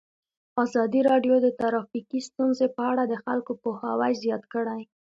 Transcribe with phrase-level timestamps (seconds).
[0.63, 4.81] ازادي راډیو د ټرافیکي ستونزې په اړه د خلکو پوهاوی زیات کړی.